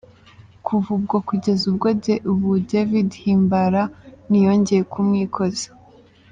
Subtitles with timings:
[0.65, 1.63] Kuva ubwo kugeza
[2.31, 3.83] ubu David Himbara
[4.29, 5.67] ntiyongeye kumwikoza.